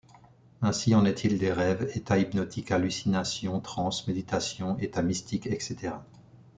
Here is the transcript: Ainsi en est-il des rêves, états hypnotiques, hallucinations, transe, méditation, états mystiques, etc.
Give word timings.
Ainsi 0.63 0.95
en 0.95 1.05
est-il 1.05 1.37
des 1.37 1.53
rêves, 1.53 1.91
états 1.93 2.17
hypnotiques, 2.17 2.71
hallucinations, 2.71 3.59
transe, 3.59 4.07
méditation, 4.07 4.75
états 4.79 5.03
mystiques, 5.03 5.45
etc. 5.45 5.93